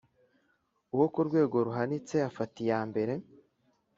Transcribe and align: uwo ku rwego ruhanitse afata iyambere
uwo 0.93 1.05
ku 1.13 1.19
rwego 1.27 1.55
ruhanitse 1.67 2.15
afata 2.29 2.55
iyambere 2.63 3.13